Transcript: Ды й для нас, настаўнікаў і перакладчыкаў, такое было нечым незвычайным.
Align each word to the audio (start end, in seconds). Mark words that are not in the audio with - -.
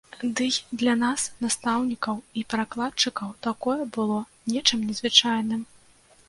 Ды 0.37 0.45
й 0.51 0.55
для 0.81 0.93
нас, 1.01 1.25
настаўнікаў 1.45 2.15
і 2.43 2.45
перакладчыкаў, 2.53 3.29
такое 3.49 3.77
было 3.99 4.19
нечым 4.55 4.79
незвычайным. 4.89 5.63